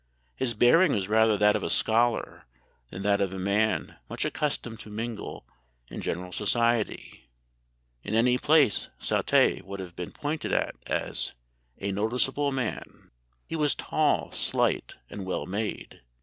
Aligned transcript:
His 0.35 0.55
bearing 0.55 0.93
was 0.93 1.07
rather 1.07 1.37
that 1.37 1.55
of 1.55 1.61
a 1.61 1.69
scholar 1.69 2.47
than 2.89 3.03
that 3.03 3.21
of 3.21 3.31
a 3.31 3.37
man 3.37 3.97
much 4.09 4.25
accustomed 4.25 4.79
to 4.79 4.89
mingle 4.89 5.45
in 5.91 6.01
general 6.01 6.31
society.... 6.31 7.29
In 8.03 8.15
any 8.15 8.39
place 8.39 8.89
Southey 8.97 9.61
would 9.63 9.79
have 9.79 9.95
been 9.95 10.11
pointed 10.11 10.53
at 10.53 10.73
as 10.87 11.35
'a 11.79 11.91
noticeable 11.91 12.51
man.' 12.51 13.11
He 13.47 13.55
was 13.55 13.75
tall, 13.75 14.31
slight, 14.31 14.95
and 15.07 15.23
well 15.23 15.45
made. 15.45 16.01